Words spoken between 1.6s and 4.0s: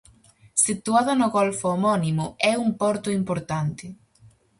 homónimo, é un porto importante.